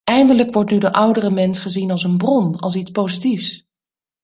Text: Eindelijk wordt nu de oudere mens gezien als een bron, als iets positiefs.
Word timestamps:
Eindelijk 0.09 0.53
wordt 0.53 0.71
nu 0.71 0.77
de 0.77 0.93
oudere 0.93 1.29
mens 1.29 1.59
gezien 1.59 1.91
als 1.91 2.03
een 2.03 2.17
bron, 2.17 2.55
als 2.59 2.75
iets 2.75 2.91
positiefs. 2.91 3.65